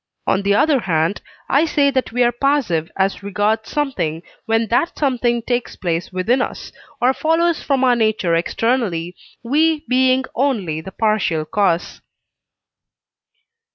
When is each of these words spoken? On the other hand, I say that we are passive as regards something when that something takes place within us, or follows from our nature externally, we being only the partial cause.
On 0.25 0.41
the 0.41 0.55
other 0.55 0.79
hand, 0.79 1.21
I 1.47 1.65
say 1.65 1.91
that 1.91 2.11
we 2.11 2.23
are 2.23 2.31
passive 2.31 2.89
as 2.95 3.21
regards 3.21 3.69
something 3.69 4.23
when 4.47 4.65
that 4.69 4.97
something 4.97 5.43
takes 5.43 5.75
place 5.75 6.11
within 6.11 6.41
us, 6.41 6.71
or 6.99 7.13
follows 7.13 7.61
from 7.61 7.83
our 7.83 7.95
nature 7.95 8.33
externally, 8.33 9.15
we 9.43 9.85
being 9.87 10.25
only 10.33 10.81
the 10.81 10.91
partial 10.91 11.45
cause. 11.45 12.01